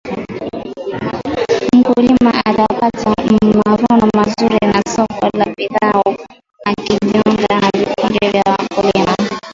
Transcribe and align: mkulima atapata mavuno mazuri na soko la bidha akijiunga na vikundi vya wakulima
mkulima 1.75 2.31
atapata 2.45 3.13
mavuno 3.65 4.09
mazuri 4.15 4.57
na 4.61 4.81
soko 4.95 5.29
la 5.37 5.45
bidha 5.57 6.01
akijiunga 6.65 7.59
na 7.61 7.69
vikundi 7.77 8.29
vya 8.31 8.43
wakulima 8.45 9.15